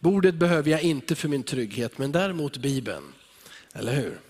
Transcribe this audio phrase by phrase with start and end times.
[0.00, 3.12] Bordet behöver jag inte för min trygghet, men däremot Bibeln.
[3.74, 4.20] Eller hur?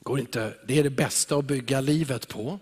[0.00, 2.58] Går inte, det är det bästa att bygga livet på.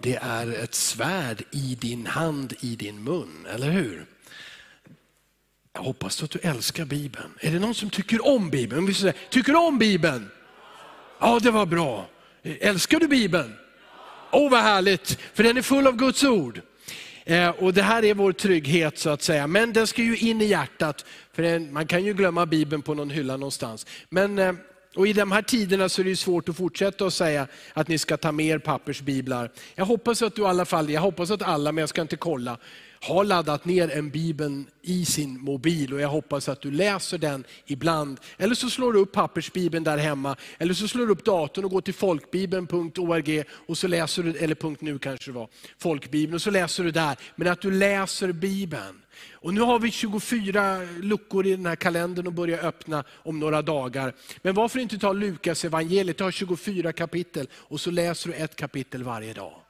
[0.00, 4.06] Det är ett svärd i din hand, i din mun, eller hur?
[5.72, 7.34] Jag hoppas att du älskar Bibeln.
[7.40, 8.78] Är det någon som tycker om Bibeln?
[8.78, 10.30] Om vi säger, tycker du om Bibeln?
[11.18, 12.08] Ja, det var bra.
[12.42, 13.54] Älskar du Bibeln?
[14.30, 16.60] Åh, oh, vad härligt, för den är full av Guds ord.
[17.28, 20.40] Eh, och Det här är vår trygghet så att säga, men den ska ju in
[20.40, 21.04] i hjärtat.
[21.32, 23.86] För man kan ju glömma Bibeln på någon hylla någonstans.
[24.08, 24.52] Men, eh,
[24.96, 27.98] och I de här tiderna så är det svårt att fortsätta att säga att ni
[27.98, 29.50] ska ta med er pappersbiblar.
[29.74, 32.16] Jag hoppas att du i alla fall, jag hoppas att alla, men jag ska inte
[32.16, 32.58] kolla,
[33.00, 37.44] har laddat ner en bibel i sin mobil och jag hoppas att du läser den
[37.66, 38.20] ibland.
[38.36, 41.70] Eller så slår du upp pappersbibeln där hemma, eller så slår du upp datorn och
[41.70, 45.48] går till folkbibeln.org och så läser du, eller .nu kanske det var,
[45.78, 47.16] folkbibeln, och så läser du där.
[47.36, 49.02] Men att du läser bibeln.
[49.32, 53.62] Och nu har vi 24 luckor i den här kalendern och börjar öppna om några
[53.62, 54.14] dagar.
[54.42, 58.56] Men varför inte ta Lukas evangeliet, det har 24 kapitel och så läser du ett
[58.56, 59.67] kapitel varje dag.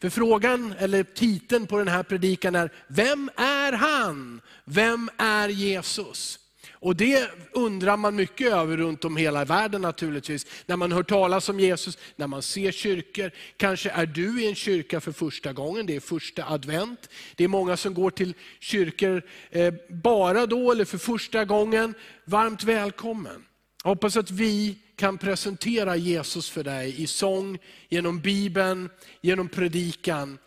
[0.00, 4.40] För frågan, eller titeln på den här predikan är, vem är han?
[4.64, 6.38] Vem är Jesus?
[6.82, 10.46] Och Det undrar man mycket över runt om hela världen naturligtvis.
[10.66, 13.30] När man hör talas om Jesus, när man ser kyrkor.
[13.56, 17.08] Kanske är du i en kyrka för första gången, det är första advent.
[17.36, 21.94] Det är många som går till kyrkor eh, bara då eller för första gången.
[22.24, 23.44] Varmt välkommen.
[23.84, 27.58] Jag hoppas att vi kan presentera Jesus för dig i sång,
[27.88, 30.38] genom Bibeln, genom predikan.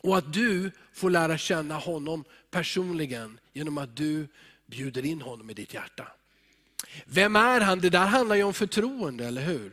[0.00, 4.28] Och att du får lära känna honom personligen genom att du
[4.66, 6.08] bjuder in honom i ditt hjärta.
[7.04, 7.80] Vem är han?
[7.80, 9.72] Det där handlar ju om förtroende, eller hur?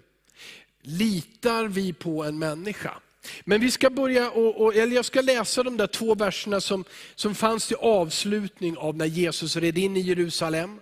[0.81, 2.99] Litar vi på en människa?
[3.43, 6.83] Men vi ska börja, och, och, eller jag ska läsa de där två verserna som,
[7.15, 10.79] som fanns till avslutning av när Jesus red in i Jerusalem.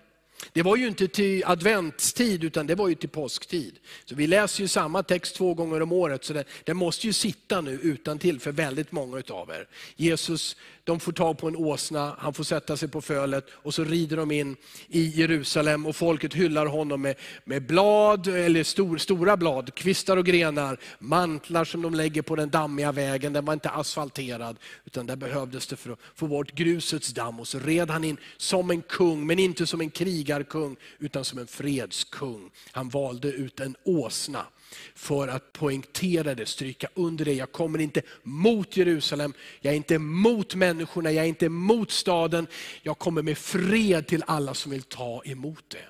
[0.53, 3.79] Det var ju inte till adventstid, utan det var ju till påsktid.
[4.05, 7.61] Så vi läser ju samma text två gånger om året, så den måste ju sitta
[7.61, 9.67] nu utan till för väldigt många av er.
[9.95, 10.55] Jesus
[10.87, 14.17] de får tag på en åsna, han får sätta sig på fölet och så rider
[14.17, 14.55] de in
[14.87, 20.25] i Jerusalem och folket hyllar honom med, med blad, eller stor, stora blad, kvistar och
[20.25, 25.15] grenar, mantlar som de lägger på den dammiga vägen, den var inte asfalterad, utan där
[25.15, 27.39] behövdes det för att få bort grusets damm.
[27.39, 31.39] Och så red han in som en kung, men inte som en krigarkung, utan som
[31.39, 32.51] en fredskung.
[32.71, 34.45] Han valde ut en åsna
[34.95, 37.33] för att poängtera det, stryka under det.
[37.33, 42.47] Jag kommer inte mot Jerusalem, jag är inte mot människorna, jag är inte mot staden.
[42.81, 45.85] Jag kommer med fred till alla som vill ta emot det.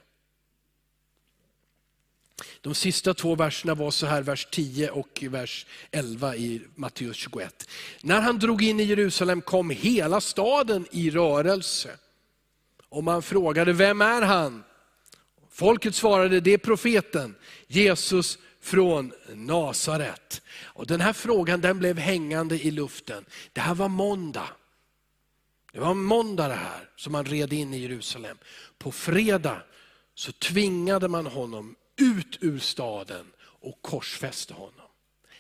[2.62, 7.70] De sista två verserna var så här, vers 10 och vers 11 i Matteus 21.
[8.02, 11.90] När han drog in i Jerusalem kom hela staden i rörelse.
[12.90, 14.64] Och man frågade, vem är han?
[15.52, 17.36] Folket svarade, det är profeten
[17.68, 20.42] Jesus från Nasaret.
[20.64, 23.26] Och den här frågan den blev hängande i luften.
[23.54, 24.50] Det här var måndag.
[25.74, 28.38] Det var måndag det här som man red in i Jerusalem.
[28.78, 29.62] På fredag
[30.16, 34.88] så tvingade man honom ut ur staden och korsfäste honom.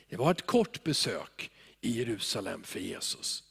[0.10, 1.52] Det var ett kort besök
[1.82, 3.44] i Jerusalem för Jesus.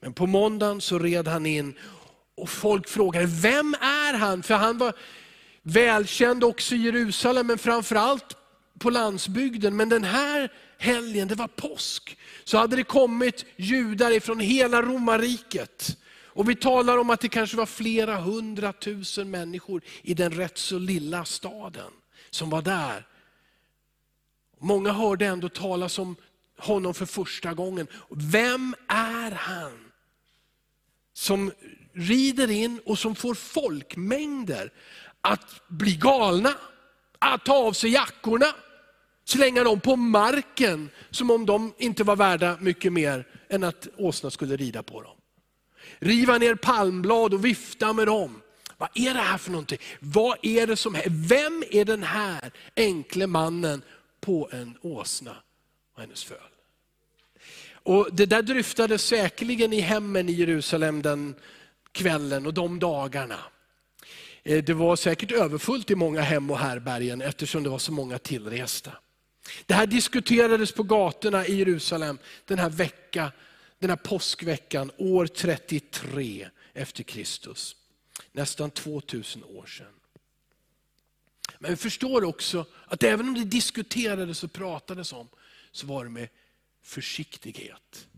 [0.00, 1.78] Men på måndagen så red han in
[2.34, 4.42] och folk frågade, vem är han?
[4.42, 4.92] För han var
[5.62, 8.36] välkänd också i Jerusalem, men framförallt
[8.80, 9.76] på landsbygden.
[9.76, 15.96] Men den här helgen, det var påsk, så hade det kommit judar ifrån hela romarriket.
[16.32, 20.78] Och vi talar om att det kanske var flera hundratusen människor i den rätt så
[20.78, 21.92] lilla staden
[22.30, 23.06] som var där.
[24.58, 26.16] Många hörde ändå talas om
[26.58, 27.86] honom för första gången.
[28.10, 29.92] Vem är han?
[31.12, 31.52] Som
[31.92, 34.72] rider in och som får folkmängder
[35.20, 36.54] att bli galna,
[37.18, 38.54] att ta av sig jackorna,
[39.30, 44.30] slänga dem på marken som om de inte var värda mycket mer än att åsna
[44.30, 45.16] skulle rida på dem.
[45.98, 48.42] Riva ner palmblad och vifta med dem.
[48.78, 49.78] Vad är det här för någonting?
[50.00, 53.82] Vad är det som Vem är den här enkle mannen
[54.20, 55.36] på en åsna
[55.94, 56.36] och hennes föl?
[57.82, 61.34] Och det där dryftades säkerligen i hemmen i Jerusalem den
[61.92, 63.38] kvällen och de dagarna.
[64.42, 68.18] Eh, det var säkert överfullt i många hem och härbergen eftersom det var så många
[68.18, 68.92] tillresta.
[69.66, 73.32] Det här diskuterades på gatorna i Jerusalem den här, vecka,
[73.78, 77.76] den här påskveckan år 33 efter Kristus.
[78.32, 79.92] Nästan 2000 år sedan.
[81.58, 85.28] Men vi förstår också att även om det diskuterades och pratades om,
[85.72, 86.28] så var det med
[86.82, 88.08] försiktighet.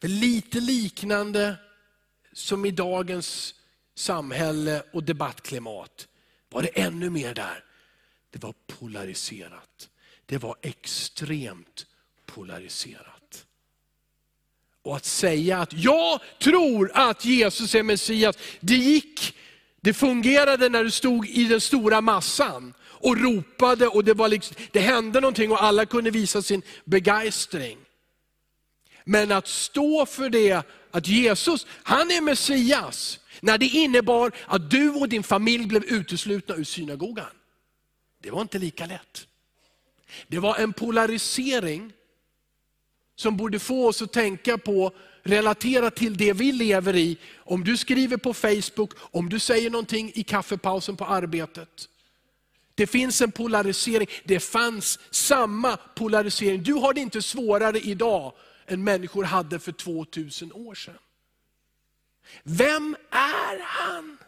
[0.00, 1.56] För lite liknande
[2.32, 3.54] som i dagens
[3.94, 6.08] samhälle och debattklimat
[6.48, 7.64] var det ännu mer där.
[8.36, 9.88] Det var polariserat.
[10.26, 11.86] Det var extremt
[12.26, 13.46] polariserat.
[14.82, 19.36] Och att säga att jag tror att Jesus är Messias, det gick,
[19.80, 24.56] det fungerade när du stod i den stora massan och ropade och det, var liksom,
[24.72, 27.78] det hände någonting och alla kunde visa sin begeistring.
[29.04, 34.90] Men att stå för det, att Jesus, han är Messias, när det innebar att du
[34.90, 37.35] och din familj blev uteslutna ur synagogan.
[38.26, 39.26] Det var inte lika lätt.
[40.28, 41.92] Det var en polarisering
[43.16, 44.92] som borde få oss att tänka på,
[45.22, 47.18] relatera till det vi lever i.
[47.36, 51.88] Om du skriver på Facebook, om du säger någonting i kaffepausen på arbetet.
[52.74, 56.62] Det finns en polarisering, det fanns samma polarisering.
[56.62, 58.32] Du har det inte svårare idag
[58.66, 60.98] än människor hade för 2000 år sedan.
[62.42, 64.18] Vem är han?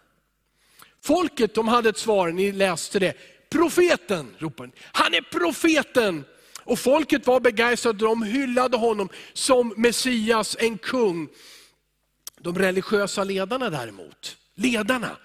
[1.00, 3.14] Folket de hade ett svar, ni läste det.
[3.50, 6.24] Profeten, ropade Han är profeten.
[6.64, 11.28] Och folket var begeistrade, de hyllade honom som Messias, en kung.
[12.40, 15.16] De religiösa ledarna däremot, ledarna,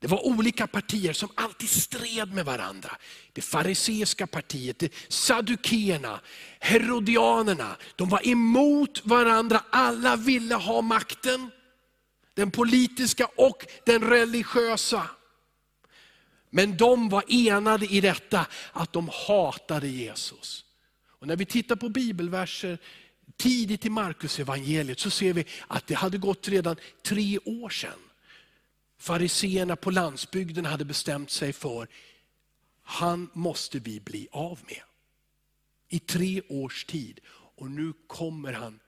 [0.00, 2.96] det var olika partier som alltid stred med varandra.
[3.32, 6.20] Det fariseiska partiet, det saddukeerna,
[6.60, 7.76] herodianerna.
[7.96, 11.50] De var emot varandra, alla ville ha makten.
[12.34, 15.10] Den politiska och den religiösa.
[16.50, 20.64] Men de var enade i detta, att de hatade Jesus.
[21.06, 22.78] Och när vi tittar på bibelverser
[23.36, 27.98] tidigt i Markus evangeliet så ser vi att det hade gått redan tre år sedan.
[28.98, 31.88] Fariseerna på landsbygden hade bestämt sig för,
[32.82, 34.82] han måste vi bli av med.
[35.88, 37.20] I tre års tid.
[37.30, 38.80] Och nu kommer han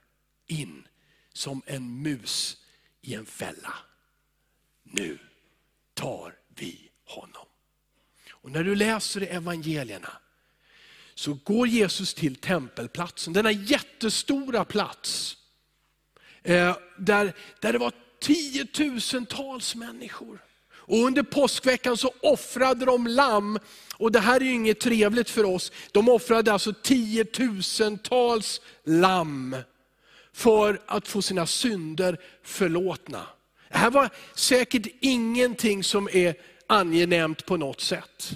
[0.47, 0.88] in
[1.32, 2.56] som en mus
[3.00, 3.75] i en fälla.
[4.82, 5.19] Nu
[5.94, 7.47] tar vi honom.
[8.53, 10.13] Och när du läser i evangelierna
[11.15, 15.37] så går Jesus till tempelplatsen, denna jättestora plats.
[16.43, 20.45] Eh, där, där det var tiotusentals människor.
[20.71, 23.59] Och under påskveckan så offrade de lamm,
[23.97, 25.73] och det här är ju inget trevligt för oss.
[25.93, 29.57] De offrade alltså tiotusentals lamm
[30.33, 33.27] för att få sina synder förlåtna.
[33.69, 36.35] Det här var säkert ingenting som är
[36.73, 38.31] angenämt på något sätt.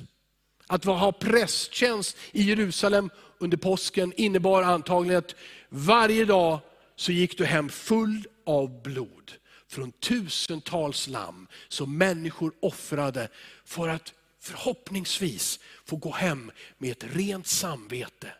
[0.66, 5.34] Att ha prästtjänst i Jerusalem under påsken innebar antagligen att
[5.68, 6.60] varje dag
[6.96, 9.32] så gick du hem full av blod
[9.68, 13.28] från tusentals lamm som människor offrade
[13.64, 18.32] för att förhoppningsvis få gå hem med ett rent samvete.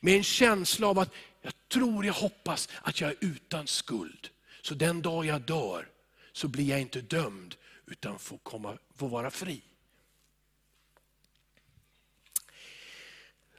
[0.00, 1.10] Med en känsla av att
[1.42, 4.28] jag tror, jag hoppas att jag är utan skuld.
[4.62, 5.88] Så den dag jag dör
[6.32, 7.54] så blir jag inte dömd
[7.86, 9.62] utan får, komma, får vara fri.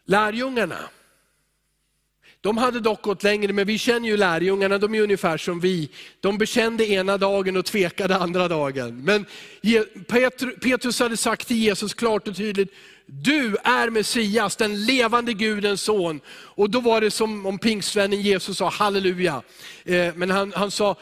[0.06, 0.90] Lärjungarna,
[2.42, 5.90] de hade dock gått längre, men vi känner ju lärjungarna, de är ungefär som vi.
[6.20, 9.04] De bekände ena dagen och tvekade andra dagen.
[9.04, 9.26] Men
[10.62, 12.74] Petrus hade sagt till Jesus klart och tydligt,
[13.06, 16.22] du är Messias, den levande Gudens son.
[16.30, 19.42] Och då var det som om pingsvännen Jesus sa halleluja.
[19.84, 20.96] Eh, men han, han sa,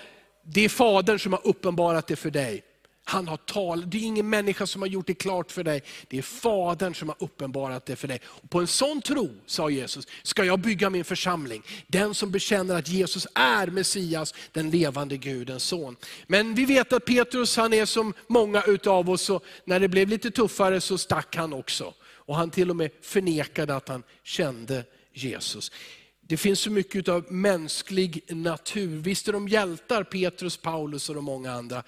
[0.43, 2.63] det är Fadern som har uppenbarat det för dig.
[3.05, 3.89] Han har tal.
[3.89, 5.83] det är ingen människa som har gjort det klart för dig.
[6.07, 8.21] Det är Fadern som har uppenbarat det för dig.
[8.25, 11.63] Och på en sån tro, sa Jesus, ska jag bygga min församling.
[11.87, 15.95] Den som bekänner att Jesus är Messias, den levande Gudens son.
[16.27, 20.07] Men vi vet att Petrus, han är som många utav oss, och när det blev
[20.07, 21.93] lite tuffare så stack han också.
[22.25, 24.83] Och han till och med förnekade att han kände
[25.13, 25.71] Jesus.
[26.27, 28.97] Det finns så mycket av mänsklig natur.
[28.97, 31.83] Visst är de hjältar, Petrus, Paulus och de många andra.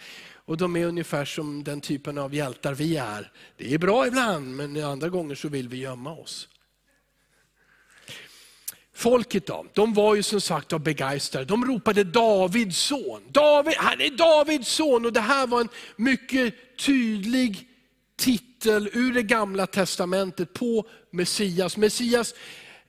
[0.46, 3.32] Och de är ungefär som den typen av hjältar vi är.
[3.58, 6.48] Det är bra ibland, men andra gånger så vill vi gömma oss.
[8.94, 11.46] Folket då, de var ju som sagt begeistrade.
[11.46, 13.22] De ropade Davids son.
[13.32, 15.06] David, han är Davids son!
[15.06, 17.68] Och det här var en mycket tydlig
[18.18, 21.78] titel ur det gamla testamentet på Messias.
[21.78, 22.34] Messias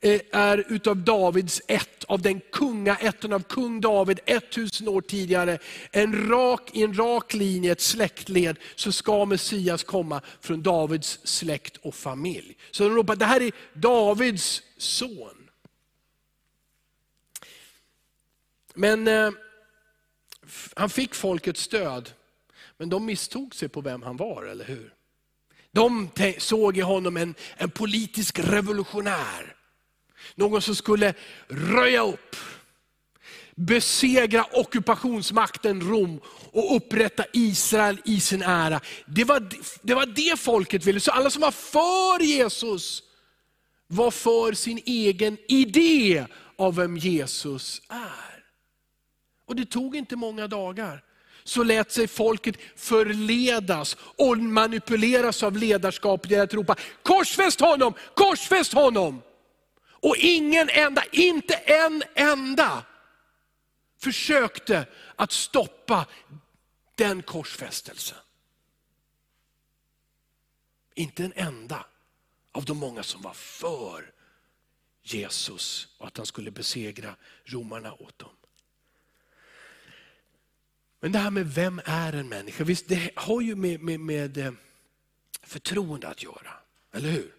[0.00, 5.58] Eh, är utav Davids ett, av den kungaätten av kung David, 1000 år tidigare.
[5.90, 11.76] En rak, I en rak linje, ett släktled, så ska Messias komma från Davids släkt
[11.76, 12.56] och familj.
[12.70, 15.48] Så de ropar, det här är Davids son.
[18.74, 19.30] Men eh,
[20.74, 22.10] han fick folkets stöd,
[22.76, 24.92] men de misstog sig på vem han var, eller hur?
[25.72, 29.55] De såg i honom en, en politisk revolutionär.
[30.34, 31.14] Någon som skulle
[31.48, 32.36] röja upp.
[33.58, 36.20] besegra ockupationsmakten Rom
[36.52, 38.80] och upprätta Israel i sin ära.
[39.06, 39.48] Det var,
[39.82, 41.00] det var det folket ville.
[41.00, 43.02] Så alla som var för Jesus
[43.86, 48.44] var för sin egen idé av vem Jesus är.
[49.46, 51.02] Och det tog inte många dagar
[51.44, 59.22] så lät sig folket förledas och manipuleras av ledarskapet att ropa, korsfäst honom, korsfäst honom.
[60.00, 62.84] Och ingen enda, inte en enda,
[63.98, 64.86] försökte
[65.16, 66.06] att stoppa
[66.94, 68.18] den korsfästelsen.
[70.94, 71.86] Inte en enda
[72.52, 74.12] av de många som var för
[75.02, 78.36] Jesus och att han skulle besegra romarna åt dem.
[81.00, 84.38] Men det här med vem är en människa, visst det har ju med, med, med
[84.38, 84.52] eh,
[85.42, 86.52] förtroende att göra,
[86.92, 87.35] eller hur?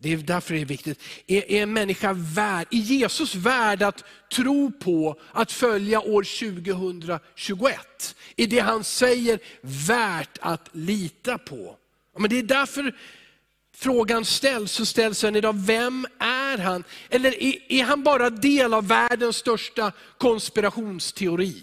[0.00, 1.02] Det är därför det är viktigt.
[1.26, 8.16] Är, är en människa värd, är Jesus värd att tro på, att följa år 2021?
[8.36, 9.38] Är det han säger
[9.88, 11.76] värt att lita på?
[12.18, 12.94] Men det är därför
[13.74, 16.84] frågan ställs, så ställs den idag, vem är han?
[17.10, 21.62] Eller är, är han bara del av världens största konspirationsteori?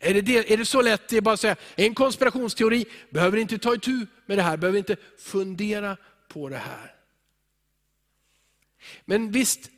[0.00, 3.38] Är det, det, är det så lätt det är bara att säga, en konspirationsteori, behöver
[3.38, 5.96] inte ta itu med det här, behöver inte fundera
[6.28, 6.95] på det här.
[9.04, 9.70] Men visst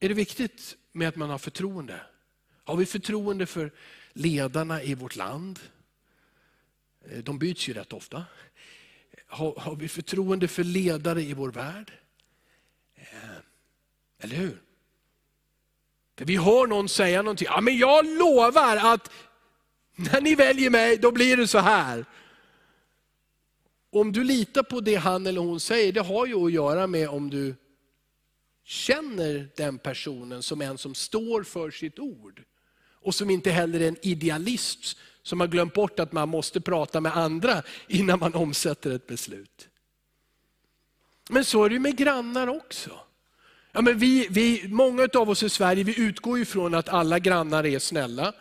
[0.00, 2.00] är det viktigt med att man har förtroende.
[2.64, 3.72] Har vi förtroende för
[4.12, 5.60] ledarna i vårt land?
[7.10, 8.24] Eh, de byts ju rätt ofta.
[9.26, 11.92] Har, har vi förtroende för ledare i vår värld?
[12.94, 13.38] Eh,
[14.18, 14.62] eller hur?
[16.18, 19.10] För vi hör någon säga någonting, ja, men jag lovar att
[19.94, 22.04] när ni väljer mig, då blir det så här.
[23.90, 27.08] Om du litar på det han eller hon säger, det har ju att göra med
[27.08, 27.54] om du
[28.66, 32.42] känner den personen som en som står för sitt ord.
[32.92, 37.00] Och som inte heller är en idealist som har glömt bort att man måste prata
[37.00, 39.68] med andra innan man omsätter ett beslut.
[41.30, 42.90] Men så är det med grannar också.
[43.72, 47.66] Ja, men vi, vi, många av oss i Sverige vi utgår ifrån att alla grannar
[47.66, 48.32] är snälla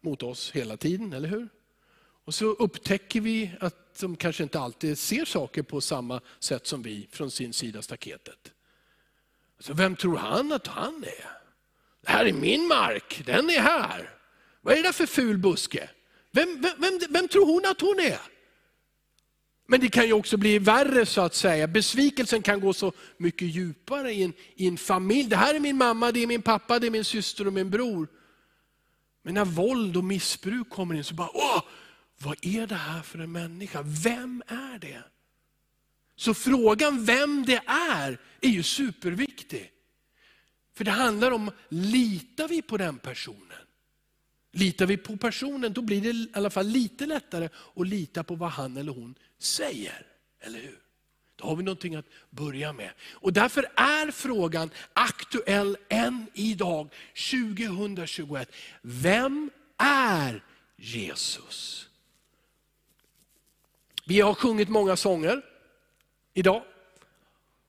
[0.00, 1.48] mot oss hela tiden, eller hur?
[2.24, 6.82] Och så upptäcker vi att de kanske inte alltid ser saker på samma sätt som
[6.82, 8.52] vi från sin sida staketet.
[9.60, 11.38] Så vem tror han att han är?
[12.02, 14.10] Det här är min mark, den är här.
[14.60, 15.90] Vad är det där för ful buske?
[16.32, 18.20] Vem, vem, vem, vem tror hon att hon är?
[19.70, 21.66] Men det kan ju också bli värre så att säga.
[21.66, 25.28] Besvikelsen kan gå så mycket djupare i en, i en familj.
[25.28, 27.70] Det här är min mamma, det är min pappa, det är min syster och min
[27.70, 28.08] bror.
[29.22, 31.62] Men när våld och missbruk kommer in så bara, åh,
[32.18, 33.82] vad är det här för en människa?
[33.84, 35.02] Vem är det?
[36.18, 39.72] Så frågan vem det är, är ju superviktig.
[40.74, 43.58] För det handlar om, litar vi på den personen?
[44.52, 48.34] Litar vi på personen, då blir det i alla fall lite lättare att lita på
[48.34, 50.06] vad han eller hon säger.
[50.40, 50.78] Eller hur?
[51.36, 52.90] Då har vi någonting att börja med.
[53.12, 56.94] Och därför är frågan aktuell än idag,
[57.30, 58.52] 2021.
[58.82, 60.44] Vem är
[60.76, 61.88] Jesus?
[64.06, 65.42] Vi har sjungit många sånger
[66.38, 66.62] idag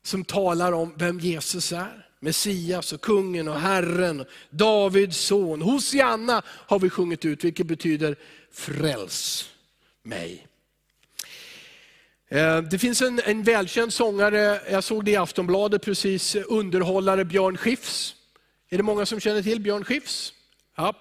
[0.03, 2.05] som talar om vem Jesus är.
[2.19, 5.61] Messias och kungen och Herren, Davids son.
[5.61, 8.15] Hosianna har vi sjungit ut, vilket betyder
[8.51, 9.49] fräls
[10.03, 10.47] mig.
[12.27, 17.57] Eh, det finns en, en välkänd sångare, jag såg det i Aftonbladet precis, underhållare Björn
[17.57, 18.15] Skifs.
[18.69, 20.33] Är det många som känner till Björn Skifs?
[20.75, 20.93] Ja,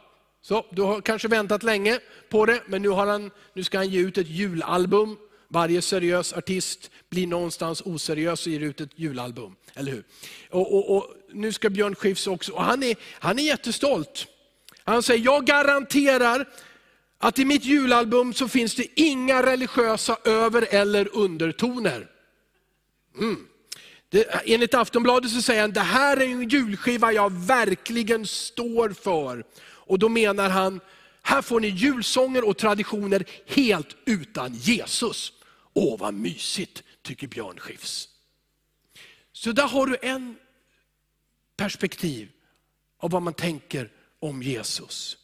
[0.43, 1.99] så, du har kanske väntat länge
[2.29, 5.17] på det, men nu, har han, nu ska han ge ut ett julalbum.
[5.49, 9.57] Varje seriös artist blir någonstans oseriös och ger ut ett julalbum.
[9.75, 10.05] Eller hur?
[10.51, 14.27] Och, och, och nu ska Björn Skifs också, och han är, han är jättestolt.
[14.85, 16.49] Han säger, jag garanterar
[17.19, 22.07] att i mitt julalbum så finns det inga religiösa över eller undertoner.
[23.19, 23.47] Mm.
[24.09, 29.45] Det, enligt Aftonbladet så säger han, det här är en julskiva jag verkligen står för.
[29.61, 30.81] Och då menar han,
[31.23, 35.33] här får ni julsånger och traditioner helt utan Jesus.
[35.79, 38.09] Åh vad mysigt, tycker Björn Skifs.
[39.33, 40.37] Så där har du en
[41.57, 42.29] perspektiv
[42.99, 45.17] av vad man tänker om Jesus.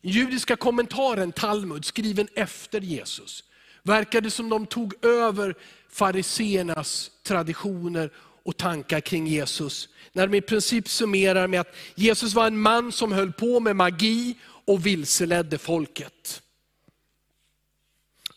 [0.00, 3.44] I judiska kommentaren Talmud, skriven efter Jesus,
[3.82, 5.54] verkar det som de tog över
[5.88, 8.10] fariseernas traditioner
[8.42, 9.88] och tankar kring Jesus.
[10.12, 13.76] När de i princip summerar med att Jesus var en man som höll på med
[13.76, 16.42] magi och vilseledde folket.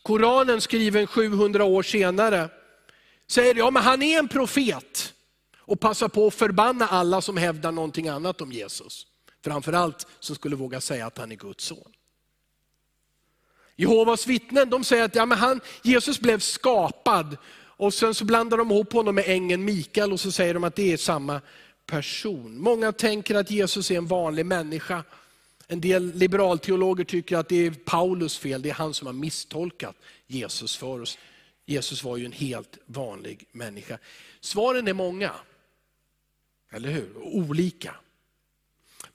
[0.02, 2.48] Koranen skriven 700 år senare
[3.26, 5.14] säger ja men han är en profet
[5.58, 9.06] och passar på att förbanna alla som hävdar någonting annat om Jesus.
[9.44, 11.92] Framförallt som skulle våga säga att han är Guds son.
[13.76, 18.56] Jehovas vittnen de säger att ja, men han, Jesus blev skapad och sen så blandar
[18.56, 21.40] de ihop honom med ängeln Mikael och så säger de att det är samma
[21.86, 22.58] person.
[22.58, 25.04] Många tänker att Jesus är en vanlig människa.
[25.72, 29.96] En del liberalteologer tycker att det är Paulus fel, det är han som har misstolkat
[30.26, 31.18] Jesus för oss.
[31.66, 33.98] Jesus var ju en helt vanlig människa.
[34.40, 35.32] Svaren är många,
[36.70, 37.16] eller hur?
[37.16, 37.94] Olika.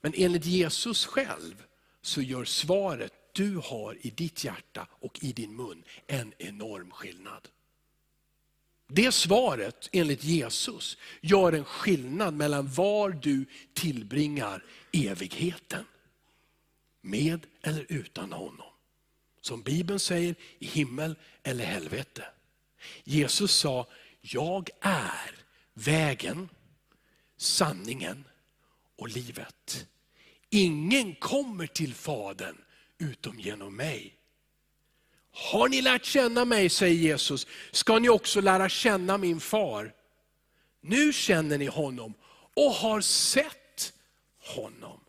[0.02, 1.64] Men enligt Jesus själv
[2.02, 7.48] så gör svaret du har i ditt hjärta och i din mun en enorm skillnad.
[8.88, 15.86] Det svaret, enligt Jesus, gör en skillnad mellan var du tillbringar evigheten.
[17.02, 18.68] Med eller utan honom.
[19.42, 22.26] Som Bibeln säger, i himmel eller helvete.
[23.04, 23.88] Jesus sa,
[24.22, 25.36] jag är
[25.74, 26.50] vägen,
[27.38, 28.24] sanningen
[28.96, 29.88] och livet.
[30.50, 32.58] Ingen kommer till Fadern
[32.98, 34.14] utom genom mig.
[35.32, 39.94] Har ni lärt känna mig, säger Jesus, ska ni också lära känna min far.
[40.82, 42.14] Nu känner ni honom
[42.54, 43.94] och har sett
[44.56, 45.00] honom.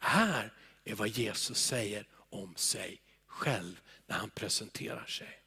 [0.00, 0.52] Här
[0.84, 5.40] är vad Jesus säger om sig själv när han presenterar sig.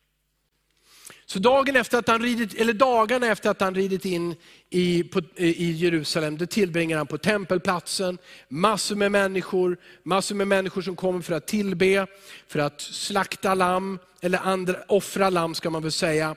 [1.25, 4.35] Så dagen efter att han ridit, eller dagarna efter att han ridit in
[4.69, 8.17] i, på, i Jerusalem, det tillbringar han på tempelplatsen.
[8.47, 12.07] Massor med människor, massor med människor som kommer för att tillbe,
[12.47, 16.35] för att slakta lamm, eller andra, offra lamm ska man väl säga.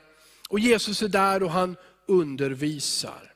[0.49, 1.77] Och Jesus är där och han
[2.07, 3.35] undervisar.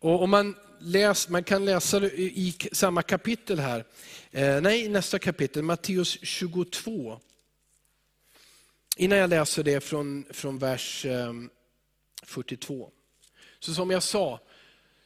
[0.00, 3.84] Och om man, läs, man kan läsa det i samma kapitel här,
[4.30, 7.20] eh, nej nästa kapitel, Matteus 22.
[8.96, 11.32] Innan jag läser det från, från vers eh,
[12.22, 12.90] 42.
[13.60, 14.40] Så som jag sa,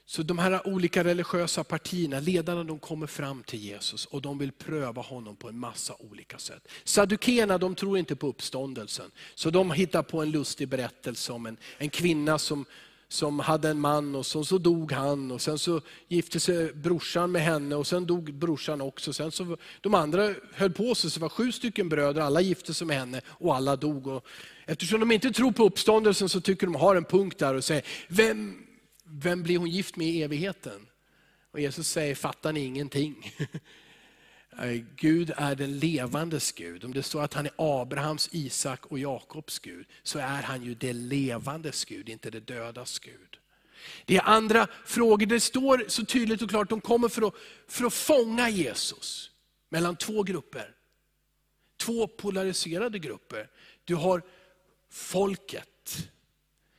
[0.07, 4.53] så de här olika religiösa partierna, ledarna de kommer fram till Jesus och de vill
[4.53, 6.69] pröva honom på en massa olika sätt.
[6.85, 11.57] Saddukeerna de tror inte på uppståndelsen, så de hittar på en lustig berättelse om en,
[11.79, 12.65] en kvinna som
[13.13, 17.33] som hade en man och så, så dog han och sen så gifte sig brorsan
[17.33, 19.13] med henne och sen dog brorsan också.
[19.13, 22.75] Sen så, de andra höll på sig, så det var sju stycken bröder, alla gifte
[22.75, 24.07] sig med henne och alla dog.
[24.07, 24.27] Och
[24.67, 27.85] eftersom de inte tror på uppståndelsen så tycker de har en punkt där och säger,
[28.09, 28.67] vem,
[29.05, 30.87] vem blir hon gift med i evigheten?
[31.53, 33.35] Och Jesus säger, fattar ni ingenting?
[34.59, 36.85] Eh, Gud är den levandes Gud.
[36.85, 40.75] Om det står att han är Abrahams, Isak och Jakobs Gud, så är han ju
[40.75, 43.39] det levandes Gud, inte det dödas Gud.
[44.05, 47.35] Det är andra frågor, det står så tydligt och klart, de kommer för att,
[47.69, 49.31] för att fånga Jesus
[49.69, 50.75] mellan två grupper.
[51.77, 53.51] Två polariserade grupper.
[53.85, 54.23] Du har
[54.91, 56.09] folket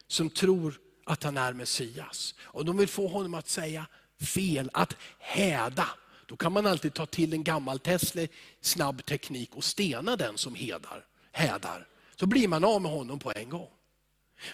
[0.07, 2.35] som tror att han är Messias.
[2.41, 3.87] Och de vill få honom att säga
[4.19, 5.89] fel, att häda.
[6.33, 8.21] Då kan man alltid ta till en gammal Tesla
[8.61, 11.87] snabb teknik och stena den som hedar, hädar.
[12.15, 13.69] Så blir man av med honom på en gång.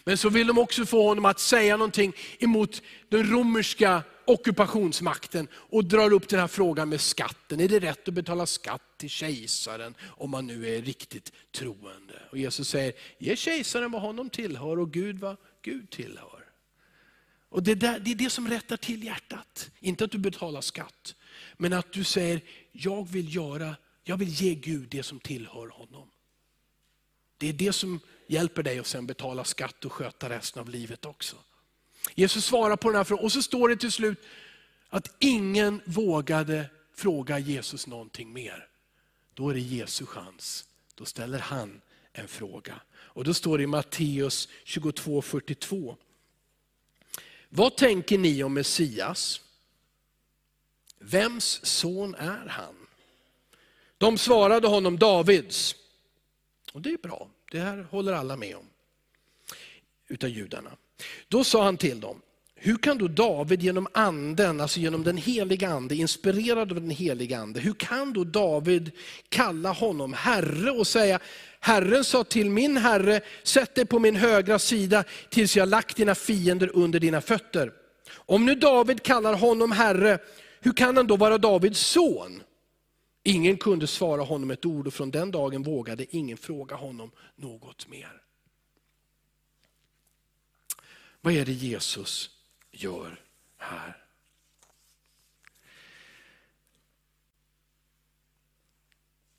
[0.03, 5.85] Men så vill de också få honom att säga någonting emot den romerska ockupationsmakten och
[5.85, 7.59] drar upp den här frågan med skatten.
[7.59, 12.21] Är det rätt att betala skatt till kejsaren om man nu är riktigt troende?
[12.31, 16.45] Och Jesus säger, ge kejsaren vad honom tillhör och Gud vad Gud tillhör.
[17.49, 19.71] Och det, där, det är det som rättar till hjärtat.
[19.79, 21.15] Inte att du betalar skatt,
[21.61, 22.41] men att du säger,
[22.71, 26.09] jag vill, göra, jag vill ge Gud det som tillhör honom.
[27.37, 31.05] Det är det som hjälper dig att sen betala skatt och sköta resten av livet
[31.05, 31.35] också.
[32.15, 34.19] Jesus svarar på den här frågan och så står det till slut
[34.89, 38.67] att ingen vågade fråga Jesus någonting mer.
[39.33, 40.65] Då är det Jesu chans.
[40.95, 41.81] Då ställer han
[42.13, 42.81] en fråga.
[42.91, 45.95] Och då står det i Matteus 22.42.
[47.49, 49.41] Vad tänker ni om Messias?
[50.99, 52.75] Vems son är han?
[53.97, 55.75] De svarade honom Davids.
[56.73, 58.65] Och det är bra, det här håller alla med om.
[60.07, 60.71] Utav judarna.
[61.27, 62.21] Då sa han till dem,
[62.61, 67.39] hur kan då David genom anden, alltså genom den heliga ande, inspirerad av den heliga
[67.39, 68.91] ande, hur kan då David
[69.29, 71.19] kalla honom Herre och säga,
[71.59, 76.15] Herren sa till min Herre, sätt dig på min högra sida tills jag lagt dina
[76.15, 77.71] fiender under dina fötter.
[78.13, 80.19] Om nu David kallar honom Herre,
[80.59, 82.43] hur kan han då vara Davids son?
[83.23, 87.87] Ingen kunde svara honom ett ord och från den dagen vågade ingen fråga honom något
[87.87, 88.21] mer.
[91.21, 92.29] Vad är det Jesus
[92.71, 93.23] gör
[93.57, 94.05] här?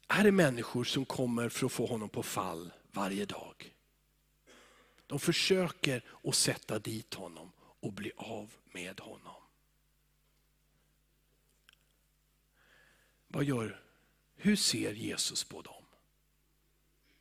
[0.09, 3.75] Här är människor som kommer för att få honom på fall varje dag.
[5.07, 9.40] De försöker att sätta dit honom och bli av med honom.
[13.33, 13.83] Vad gör,
[14.35, 15.85] hur ser Jesus på dem?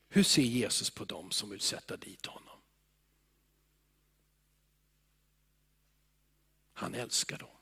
[0.08, 2.60] Hur ser Jesus på dem som vill sätta dit honom?
[6.74, 7.56] Han älskar dem.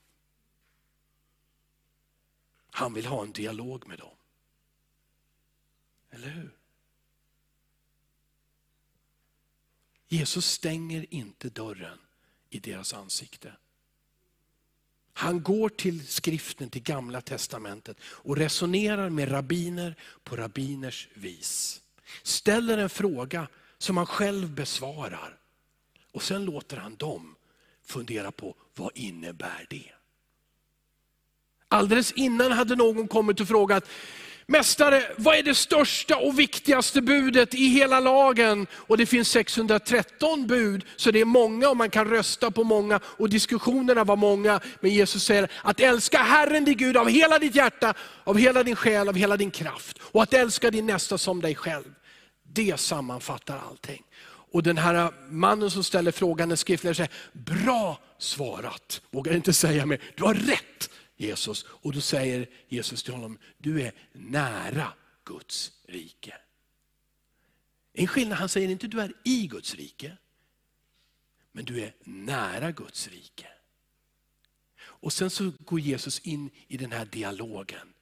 [2.69, 4.15] Han vill ha en dialog med dem.
[6.09, 6.57] Eller hur?
[10.07, 11.99] Jesus stänger inte dörren
[12.49, 13.55] i deras ansikte.
[15.17, 21.81] Han går till skriften, till gamla testamentet och resonerar med rabbiner på rabbiners vis.
[22.23, 25.37] Ställer en fråga som han själv besvarar.
[26.11, 27.35] Och sen låter han dem
[27.83, 29.91] fundera på vad innebär det?
[31.67, 33.89] Alldeles innan hade någon kommit och frågat,
[34.49, 38.67] Mästare, vad är det största och viktigaste budet i hela lagen?
[38.73, 42.99] Och det finns 613 bud, så det är många och man kan rösta på många.
[43.03, 44.59] Och diskussionerna var många.
[44.79, 48.75] Men Jesus säger att älska Herren din Gud av hela ditt hjärta, av hela din
[48.75, 49.97] själ, av hela din kraft.
[50.01, 51.93] Och att älska din nästa som dig själv.
[52.53, 54.03] Det sammanfattar allting.
[54.51, 59.01] Och den här mannen som ställer frågan, den skriftliga, säger, bra svarat.
[59.11, 60.89] Vågar inte säga mer, du har rätt.
[61.17, 61.65] Jesus.
[61.67, 64.93] Och då säger Jesus till honom, du är nära
[65.25, 66.33] Guds rike.
[67.93, 70.17] En skillnad, han säger inte du är i Guds rike,
[71.51, 73.47] men du är nära Guds rike.
[74.79, 77.93] Och sen så går Jesus in i den här dialogen.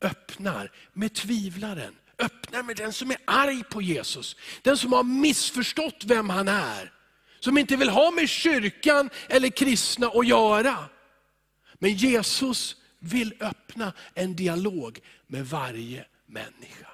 [0.00, 4.36] Öppnar med tvivlaren, öppnar med den som är arg på Jesus.
[4.62, 6.92] Den som har missförstått vem han är.
[7.40, 10.88] Som inte vill ha med kyrkan eller kristna att göra.
[11.78, 16.88] Men Jesus vill öppna en dialog med varje människa.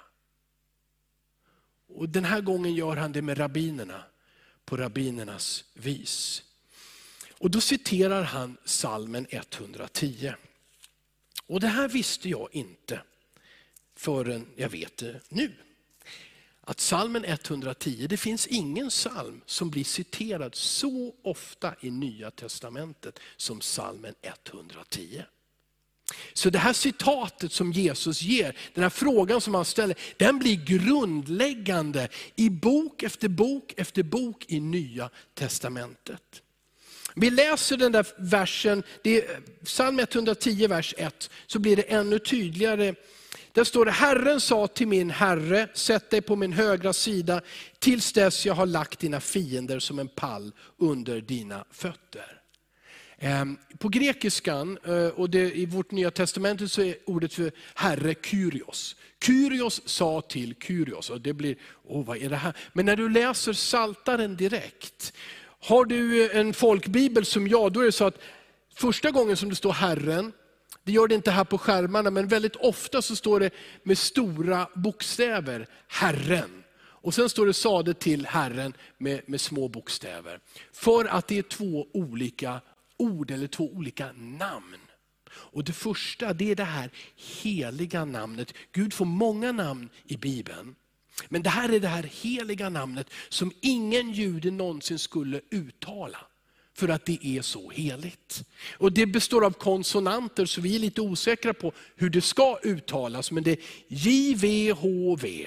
[1.89, 4.05] Och Den här gången gör han det med rabbinerna,
[4.65, 6.43] på rabbinernas vis.
[7.39, 10.35] Och Då citerar han salmen 110.
[11.47, 13.03] Och Det här visste jag inte
[13.97, 15.53] förrän jag vet det nu.
[16.67, 23.19] Att salmen 110, det finns ingen psalm som blir citerad så ofta i Nya Testamentet
[23.37, 25.23] som salmen 110.
[26.33, 30.57] Så det här citatet som Jesus ger, den här frågan som han ställer, den blir
[30.57, 36.43] grundläggande i bok efter bok efter bok i Nya Testamentet.
[37.15, 41.83] Vi läser den där versen, det är eh, psalm 110 vers 1, så blir det
[41.83, 42.95] ännu tydligare
[43.55, 47.41] där står det, Herren sa till min Herre, sätt dig på min högra sida
[47.79, 52.41] tills dess jag har lagt dina fiender som en pall under dina fötter.
[53.19, 58.15] Ehm, på grekiskan, eh, och det, i vårt nya testamentet så är ordet för Herre
[58.25, 58.97] Kyrios.
[59.27, 62.57] Kyrios sa till Kyrios, och det blir, åh vad är det här?
[62.73, 65.13] Men när du läser Saltaren direkt,
[65.61, 68.19] har du en folkbibel som jag, då är det så att
[68.75, 70.33] första gången som det står Herren,
[70.85, 73.51] det gör det inte här på skärmarna, men väldigt ofta så står det
[73.83, 76.65] med stora bokstäver, Herren.
[76.77, 80.41] Och sen står det sade till Herren med, med små bokstäver.
[80.73, 82.61] För att det är två olika
[82.97, 84.77] ord eller två olika namn.
[85.31, 86.91] Och Det första det är det här
[87.43, 88.55] heliga namnet.
[88.73, 90.75] Gud får många namn i Bibeln.
[91.29, 96.19] Men det här är det här heliga namnet som ingen jude någonsin skulle uttala
[96.75, 98.45] för att det är så heligt.
[98.79, 103.31] Och Det består av konsonanter, så vi är lite osäkra på hur det ska uttalas,
[103.31, 103.59] men det är
[103.89, 105.47] JVHV.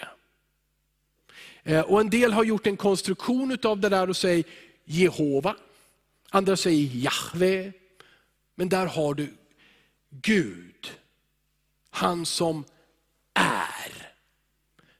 [1.63, 4.43] Eh, och en del har gjort en konstruktion av det där och säger
[4.85, 5.55] Jehova,
[6.29, 7.71] andra säger Jahve.
[8.55, 9.33] Men där har du
[10.09, 10.91] Gud,
[11.89, 12.63] han som
[13.33, 14.13] är,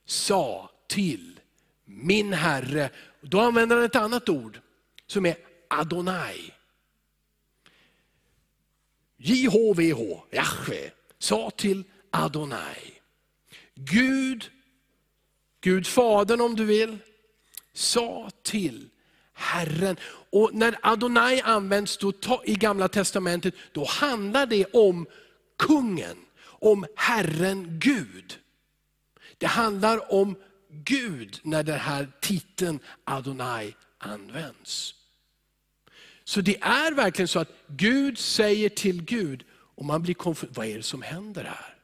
[0.06, 1.40] sa till
[1.86, 2.90] min Herre,
[3.22, 4.60] då använder han ett annat ord
[5.08, 5.36] som är
[5.68, 6.54] Adonai.
[9.18, 10.02] JHVH,
[10.32, 13.02] Jahve, sa till Adonai.
[13.76, 14.52] Gud,
[15.62, 16.98] Gud Fadern om du vill,
[17.74, 18.90] sa till
[19.34, 19.98] Herren.
[20.30, 22.14] Och när Adonai används då,
[22.46, 25.06] i gamla testamentet, då handlar det om
[25.58, 28.40] kungen, om Herren Gud.
[29.38, 30.36] Det handlar om
[30.70, 34.97] Gud när den här titeln Adonai används.
[36.28, 40.68] Så det är verkligen så att Gud säger till Gud, och man blir konfunderad, vad
[40.68, 41.76] är det som händer här?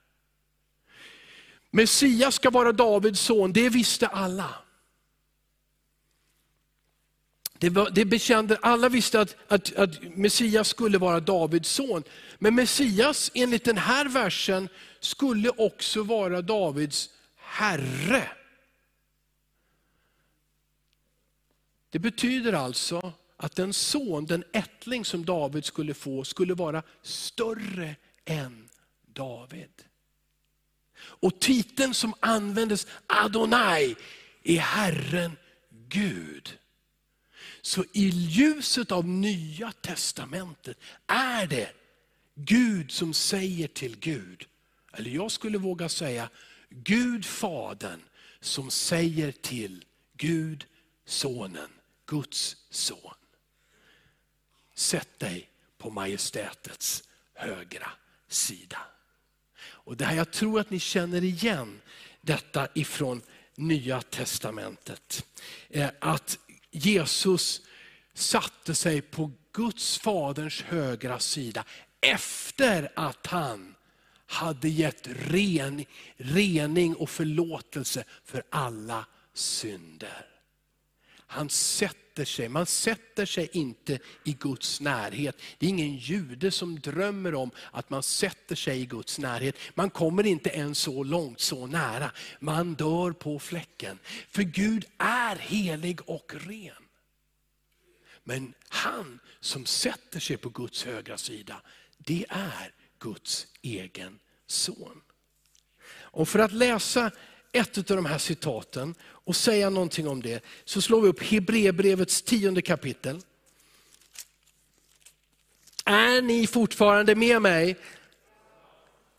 [1.71, 4.55] Messias ska vara Davids son, det visste alla.
[7.57, 12.03] Det, var, det bekände, alla visste att, att, att Messias skulle vara Davids son.
[12.39, 18.29] Men Messias, enligt den här versen, skulle också vara Davids herre.
[21.89, 27.95] Det betyder alltså att den son, den ättling som David skulle få, skulle vara större
[28.25, 28.69] än
[29.13, 29.83] David.
[30.99, 33.95] Och titeln som användes, Adonai,
[34.43, 35.37] är Herren
[35.89, 36.57] Gud.
[37.61, 40.77] Så i ljuset av nya testamentet
[41.07, 41.71] är det
[42.35, 44.45] Gud som säger till Gud,
[44.93, 46.29] eller jag skulle våga säga
[46.69, 48.01] Gud Fadern
[48.39, 49.85] som säger till
[50.17, 50.65] Gud
[51.05, 51.69] Sonen,
[52.05, 53.13] Guds son.
[54.73, 57.91] Sätt dig på majestätets högra
[58.27, 58.79] sida.
[59.63, 61.81] Och det här, jag tror att ni känner igen
[62.21, 63.21] detta ifrån
[63.55, 65.25] Nya Testamentet.
[65.69, 66.39] Eh, att
[66.71, 67.61] Jesus
[68.13, 71.65] satte sig på Guds faderns högra sida
[72.01, 73.75] efter att han
[74.25, 75.85] hade gett ren,
[76.17, 80.32] rening och förlåtelse för alla synder.
[81.27, 85.41] Han sätter sig, man sätter sig inte i Guds närhet.
[85.57, 89.55] Det är ingen jude som drömmer om att man sätter sig i Guds närhet.
[89.75, 92.11] Man kommer inte ens så långt, så nära.
[92.39, 93.99] Man dör på fläcken.
[94.29, 96.83] För Gud är helig och ren.
[98.23, 101.61] Men han som sätter sig på Guds högra sida,
[101.97, 105.01] det är Guds egen son.
[106.13, 107.11] Och för att läsa
[107.53, 112.21] ett av de här citaten och säga någonting om det, så slår vi upp Hebreerbrevets
[112.21, 113.19] tionde kapitel.
[115.85, 117.77] Är ni fortfarande med mig?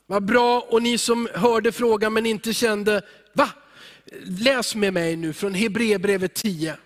[0.06, 3.50] Vad bra, och ni som hörde frågan men inte kände, va?
[4.24, 6.76] Läs med mig nu från Hebreerbrevet 10.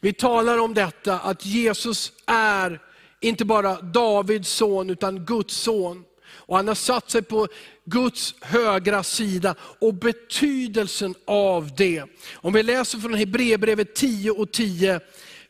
[0.00, 2.82] Vi talar om detta att Jesus är
[3.20, 6.04] inte bara Davids son utan Guds son.
[6.46, 7.48] Och han har satt sig på
[7.84, 12.04] Guds högra sida och betydelsen av det.
[12.34, 15.00] Om vi läser från Hebreerbrevet 10 och 10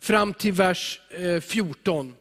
[0.01, 2.15] fram till vers eh, 14.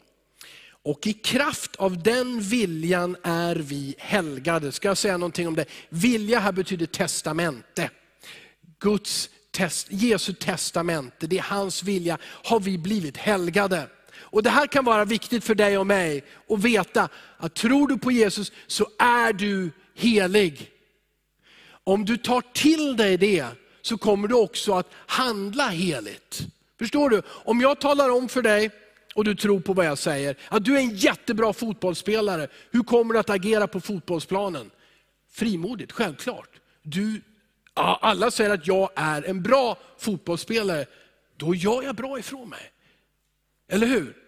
[0.84, 4.72] Och i kraft av den viljan är vi helgade.
[4.72, 5.66] Ska jag säga någonting om det?
[5.90, 7.90] Vilja här betyder testamente.
[8.80, 13.88] Guds test, Jesu testamente, det är hans vilja, har vi blivit helgade.
[14.36, 17.98] Och Det här kan vara viktigt för dig och mig att veta att tror du
[17.98, 20.72] på Jesus så är du helig.
[21.84, 23.46] Om du tar till dig det
[23.82, 26.40] så kommer du också att handla heligt.
[26.80, 27.22] Förstår du?
[27.28, 28.72] Om jag talar om för dig,
[29.16, 32.48] och du tror på vad jag säger, att du är en jättebra fotbollsspelare.
[32.72, 34.72] Hur kommer du att agera på fotbollsplanen?
[35.32, 36.50] Frimodigt, självklart.
[36.82, 37.22] Du,
[37.74, 40.86] alla säger att jag är en bra fotbollsspelare,
[41.38, 42.72] då gör jag bra ifrån mig.
[43.68, 44.25] Eller hur?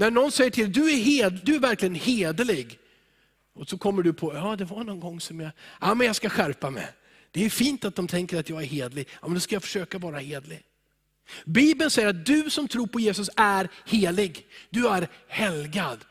[0.00, 2.78] När någon säger till dig, du är, hed, du är verkligen hederlig.
[3.52, 6.16] Och så kommer du på, ja det var någon gång som jag, ja men jag
[6.16, 6.88] ska skärpa mig.
[7.30, 9.62] Det är fint att de tänker att jag är hedlig, ja men då ska jag
[9.62, 10.62] försöka vara hedlig.
[11.44, 14.46] Bibeln säger att du som tror på Jesus är helig.
[14.70, 16.04] Du är helgad.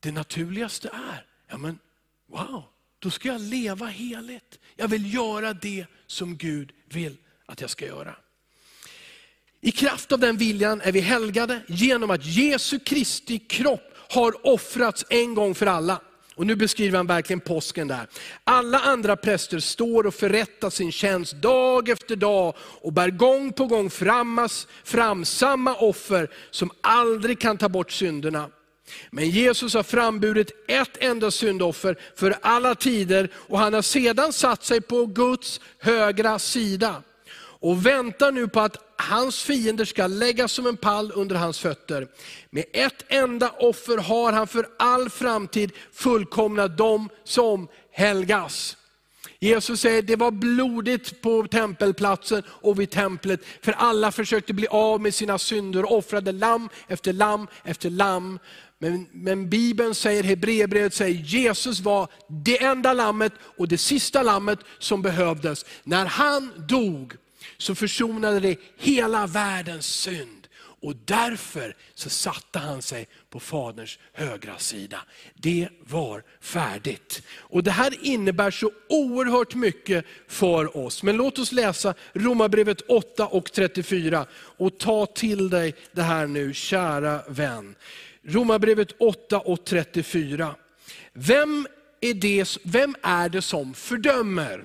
[0.00, 1.78] Det naturligaste är, ja men
[2.26, 2.64] wow,
[2.98, 4.58] då ska jag leva heligt.
[4.76, 8.16] Jag vill göra det som Gud vill att jag ska göra.
[9.62, 15.04] I kraft av den viljan är vi helgade genom att Jesu Kristi kropp har offrats
[15.08, 16.00] en gång för alla.
[16.34, 18.06] Och nu beskriver han verkligen påsken där.
[18.44, 23.66] Alla andra präster står och förrättar sin tjänst dag efter dag och bär gång på
[23.66, 28.48] gång frammas, fram samma offer som aldrig kan ta bort synderna.
[29.10, 34.64] Men Jesus har framburit ett enda syndoffer för alla tider och han har sedan satt
[34.64, 37.02] sig på Guds högra sida
[37.60, 42.08] och väntar nu på att hans fiender ska läggas som en pall under hans fötter.
[42.50, 48.76] Med ett enda offer har han för all framtid fullkomnat dem som helgas.
[49.42, 55.00] Jesus säger, det var blodigt på tempelplatsen och vid templet, för alla försökte bli av
[55.00, 58.38] med sina synder och offrade lamm efter lamm efter lamm.
[58.78, 64.58] Men, men Bibeln säger, Hebreerbrevet säger, Jesus var det enda lammet och det sista lammet
[64.78, 65.64] som behövdes.
[65.84, 67.12] När han dog,
[67.60, 70.48] så försonade det hela världens synd.
[70.82, 74.98] Och därför så satte han sig på Faderns högra sida.
[75.34, 77.22] Det var färdigt.
[77.38, 81.02] Och Det här innebär så oerhört mycket för oss.
[81.02, 86.54] Men låt oss läsa Romarbrevet 8 och 34 och ta till dig det här nu,
[86.54, 87.74] kära vän.
[88.22, 90.54] Romarbrevet 8 och 34.
[91.12, 91.66] Vem
[92.00, 94.64] är det, vem är det som fördömer?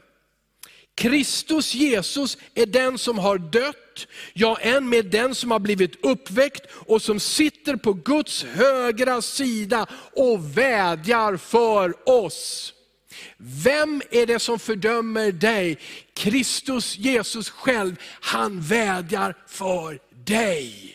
[0.95, 6.65] Kristus Jesus är den som har dött, ja än med den som har blivit uppväckt
[6.71, 12.73] och som sitter på Guds högra sida och vädjar för oss.
[13.37, 15.77] Vem är det som fördömer dig?
[16.13, 20.94] Kristus Jesus själv, han vädjar för dig.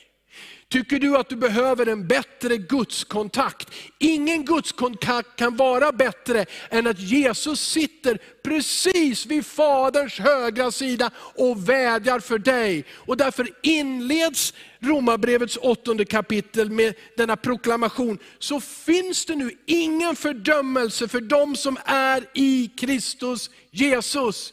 [0.70, 3.70] Tycker du att du behöver en bättre gudskontakt?
[3.98, 11.68] Ingen gudskontakt kan vara bättre än att Jesus sitter precis vid Faderns högra sida och
[11.68, 12.84] vädjar för dig.
[12.90, 18.18] Och därför inleds Romarbrevets åttonde kapitel med denna proklamation.
[18.38, 24.52] Så finns det nu ingen fördömelse för de som är i Kristus Jesus.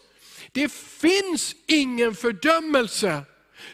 [0.52, 3.24] Det finns ingen fördömelse.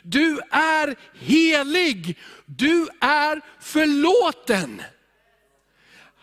[0.02, 4.82] Du är helig, du är förlåten.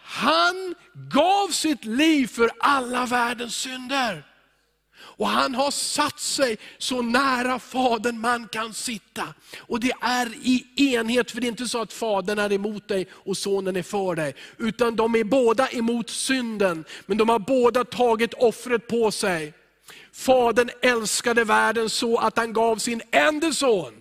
[0.03, 4.25] Han gav sitt liv för alla världens synder.
[5.21, 9.35] Och han har satt sig så nära Fadern man kan sitta.
[9.59, 13.07] Och det är i enhet, för det är inte så att Fadern är emot dig
[13.13, 14.35] och Sonen är för dig.
[14.59, 19.55] Utan de är båda emot synden, men de har båda tagit offret på sig.
[20.13, 23.93] Fadern älskade världen så att han gav sin enda son,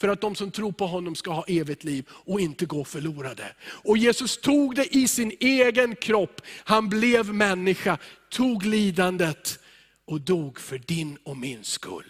[0.00, 3.54] för att de som tror på honom ska ha evigt liv och inte gå förlorade.
[3.66, 7.98] Och Jesus tog det i sin egen kropp, han blev människa,
[8.30, 9.58] tog lidandet
[10.04, 12.04] och dog för din och min skull.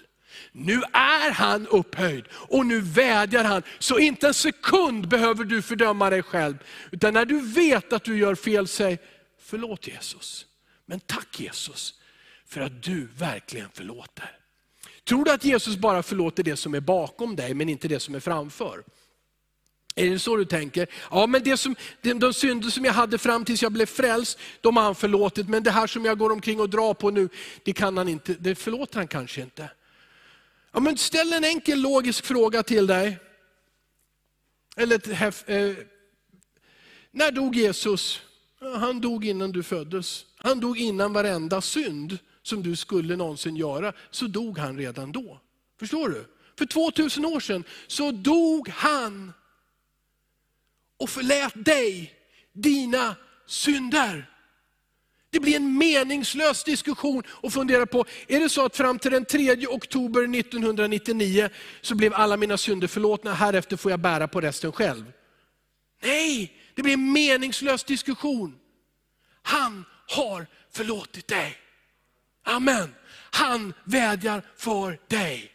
[0.53, 3.63] Nu är han upphöjd och nu vädjar han.
[3.79, 6.57] Så inte en sekund behöver du fördöma dig själv.
[6.91, 8.99] Utan när du vet att du gör fel, säg
[9.41, 10.47] förlåt Jesus.
[10.87, 11.95] Men tack Jesus
[12.55, 14.38] för att du verkligen förlåter.
[15.05, 18.14] Tror du att Jesus bara förlåter det som är bakom dig, men inte det som
[18.14, 18.85] är framför?
[19.95, 20.87] Är det så du tänker?
[21.11, 24.38] Ja, men det som, de, de synder som jag hade fram tills jag blev frälst,
[24.61, 25.49] de har han förlåtit.
[25.49, 27.29] Men det här som jag går omkring och drar på nu,
[27.64, 29.71] det, kan han inte, det förlåter han kanske inte.
[30.73, 33.19] Ja, men ställ en enkel logisk fråga till dig.
[34.77, 35.85] Eller ett, eh,
[37.11, 38.21] när dog Jesus?
[38.61, 40.27] Han dog innan du föddes.
[40.37, 45.41] Han dog innan varenda synd som du skulle någonsin göra, så dog han redan då.
[45.79, 46.27] Förstår du?
[46.59, 49.33] För 2000 år sedan så dog han
[50.97, 52.15] och förlät dig
[52.53, 54.31] dina synder.
[55.31, 59.25] Det blir en meningslös diskussion att fundera på, är det så att fram till den
[59.25, 61.49] 3 oktober 1999
[61.81, 65.13] så blev alla mina synder förlåtna, härefter får jag bära på resten själv?
[66.03, 68.59] Nej, det blir en meningslös diskussion.
[69.43, 71.63] Han har förlåtit dig.
[72.45, 72.95] Amen.
[73.31, 75.55] Han vädjar för dig.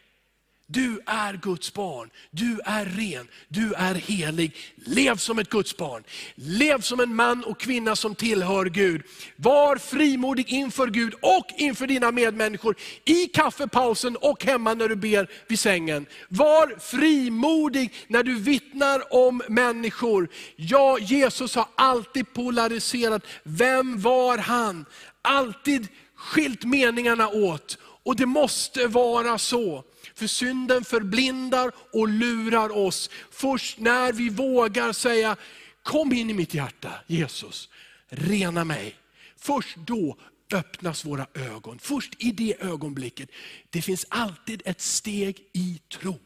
[0.72, 4.56] Du är Guds barn, du är ren, du är helig.
[4.74, 6.04] Lev som ett Guds barn.
[6.34, 9.02] Lev som en man och kvinna som tillhör Gud.
[9.36, 15.30] Var frimodig inför Gud och inför dina medmänniskor i kaffepausen och hemma när du ber
[15.48, 16.06] vid sängen.
[16.28, 20.28] Var frimodig när du vittnar om människor.
[20.56, 23.22] Ja, Jesus har alltid polariserat.
[23.42, 24.84] Vem var han?
[25.22, 25.88] Alltid
[26.20, 27.78] skilt meningarna åt.
[27.82, 29.84] Och det måste vara så.
[30.14, 33.10] För synden förblindar och lurar oss.
[33.30, 35.36] Först när vi vågar säga,
[35.82, 37.68] kom in i mitt hjärta Jesus,
[38.08, 38.96] rena mig.
[39.36, 40.16] Först då
[40.52, 41.78] öppnas våra ögon.
[41.78, 43.30] Först i det ögonblicket.
[43.70, 46.18] Det finns alltid ett steg i tro.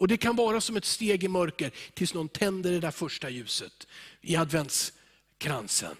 [0.00, 3.30] Och Det kan vara som ett steg i mörker tills någon tänder det där första
[3.30, 3.86] ljuset
[4.20, 5.96] i adventskransen.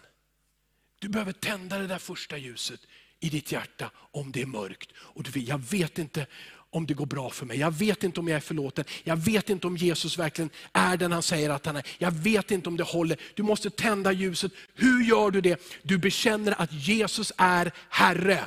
[0.99, 2.81] Du behöver tända det där första ljuset
[3.21, 4.91] i ditt hjärta om det är mörkt.
[4.97, 6.27] Och du jag vet inte
[6.71, 7.59] om det går bra för mig.
[7.59, 8.85] Jag vet inte om jag är förlåten.
[9.05, 11.87] Jag vet inte om Jesus verkligen är den han säger att han är.
[11.99, 13.19] Jag vet inte om det håller.
[13.35, 14.53] Du måste tända ljuset.
[14.75, 15.61] Hur gör du det?
[15.83, 18.47] Du bekänner att Jesus är Herre.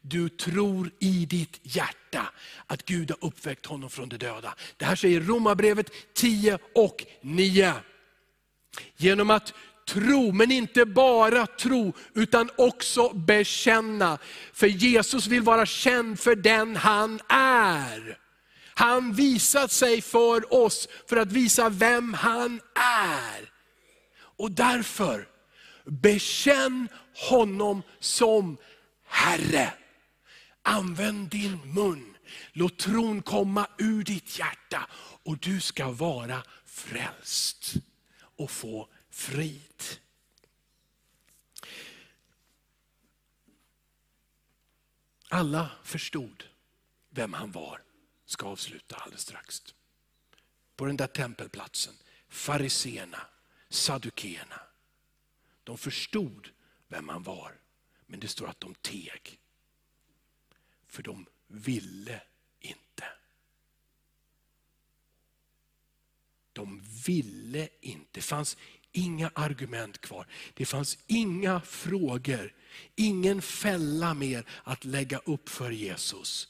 [0.00, 2.30] Du tror i ditt hjärta
[2.66, 4.54] att Gud har uppväckt honom från de döda.
[4.76, 7.74] Det här säger Romarbrevet 10 och 9.
[8.96, 9.54] Genom att
[9.86, 14.18] tro, men inte bara tro, utan också bekänna.
[14.52, 18.18] För Jesus vill vara känd för den han är.
[18.74, 23.50] Han visat sig för oss för att visa vem han är.
[24.36, 25.28] Och därför,
[25.84, 26.88] bekänn
[27.28, 28.56] honom som
[29.08, 29.72] Herre.
[30.62, 32.16] Använd din mun,
[32.52, 34.88] låt tron komma ur ditt hjärta
[35.24, 37.74] och du ska vara frälst
[38.38, 39.82] och få frid.
[45.28, 46.44] Alla förstod
[47.10, 47.82] vem han var.
[48.24, 49.62] Ska avsluta alldeles strax.
[50.76, 51.94] På den där tempelplatsen,
[52.28, 53.26] fariseerna,
[53.68, 54.60] saddukeerna.
[55.64, 56.50] De förstod
[56.88, 57.60] vem han var,
[58.06, 59.40] men det står att de teg.
[60.86, 62.22] För de ville
[62.60, 63.04] inte.
[66.52, 68.08] De ville inte.
[68.12, 68.56] Det fanns
[68.92, 70.26] inga argument kvar.
[70.54, 72.54] Det fanns inga frågor,
[72.96, 76.48] ingen fälla mer att lägga upp för Jesus.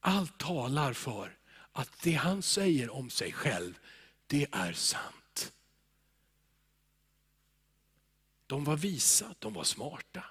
[0.00, 1.36] Allt talar för
[1.72, 3.78] att det han säger om sig själv,
[4.26, 5.52] det är sant.
[8.46, 10.24] De var visa, de var smarta.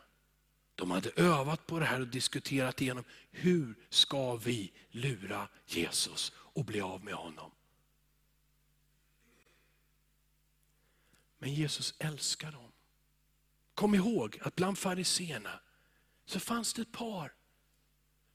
[0.75, 6.65] De hade övat på det här och diskuterat igenom, hur ska vi lura Jesus och
[6.65, 7.51] bli av med honom?
[11.39, 12.71] Men Jesus älskar dem.
[13.73, 15.59] Kom ihåg att bland fariseerna
[16.25, 17.33] så fanns det ett par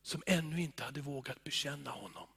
[0.02, 2.28] som ännu inte hade vågat bekänna honom.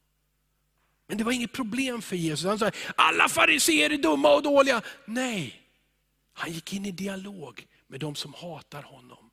[1.07, 2.45] Men det var inget problem för Jesus.
[2.45, 4.81] Han sa, alla fariseer är dumma och dåliga.
[5.05, 5.67] Nej,
[6.33, 9.31] han gick in i dialog med de som hatar honom.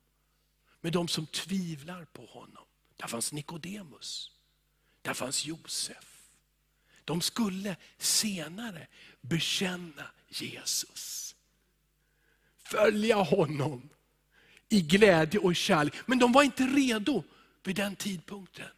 [0.81, 2.63] Med de som tvivlar på honom.
[2.97, 4.31] Där fanns Nikodemus.
[5.01, 6.29] Där fanns Josef.
[7.05, 8.87] De skulle senare
[9.21, 11.24] bekänna Jesus.
[12.65, 13.89] Följa honom
[14.69, 15.93] i glädje och kärlek.
[16.05, 17.23] Men de var inte redo
[17.63, 18.69] vid den tidpunkten.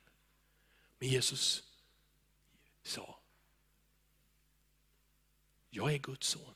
[0.99, 1.63] Men Jesus
[2.83, 3.19] sa,
[5.69, 6.53] jag är Guds son.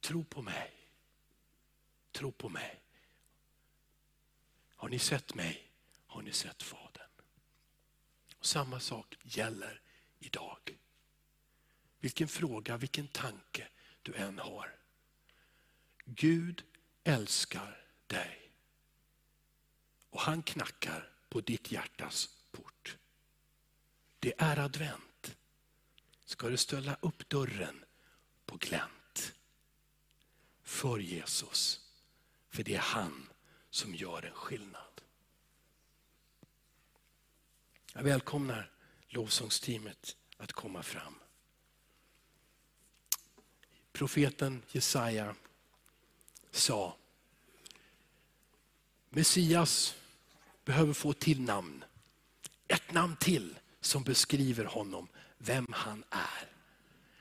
[0.00, 0.72] Tro på mig.
[2.12, 2.80] Tro på mig.
[4.76, 5.72] Har ni sett mig
[6.12, 7.10] har ni sett Fadern.
[8.38, 9.80] Och samma sak gäller
[10.18, 10.78] idag.
[12.00, 13.68] Vilken fråga, vilken tanke
[14.02, 14.74] du än har.
[16.04, 16.64] Gud
[17.04, 18.50] älskar dig.
[20.10, 22.96] Och han knackar på ditt hjärtas port.
[24.18, 25.36] Det är advent.
[26.24, 27.84] Ska du ställa upp dörren
[28.46, 29.32] på glänt
[30.62, 31.80] för Jesus.
[32.48, 33.28] För det är han
[33.70, 35.00] som gör en skillnad.
[37.92, 38.70] Jag välkomnar
[39.08, 41.14] lovsångsteamet att komma fram.
[43.92, 45.34] Profeten Jesaja
[46.52, 46.96] sa,
[49.10, 49.94] Messias
[50.64, 51.84] behöver få till namn.
[52.68, 56.48] Ett namn till som beskriver honom, vem han är.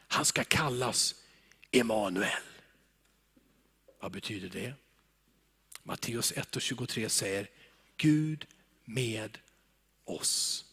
[0.07, 1.15] Han ska kallas
[1.71, 2.43] Emanuel.
[3.99, 4.73] Vad betyder det?
[5.83, 7.49] Matteus 1 och 23 säger,
[7.97, 8.47] Gud
[8.85, 9.37] med
[10.03, 10.65] oss.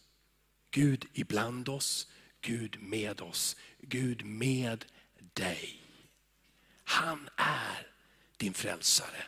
[0.70, 2.09] Gud ibland oss,
[2.40, 4.84] Gud med oss, Gud med
[5.18, 5.82] dig.
[6.84, 7.86] Han är
[8.39, 9.22] din frälsare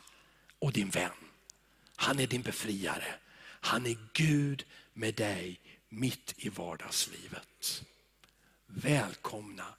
[0.59, 1.11] och din vän.
[1.97, 3.15] Han är din befriare.
[3.61, 7.85] Han är Gud med dig mitt i vardagslivet.
[8.67, 9.75] Välkomna.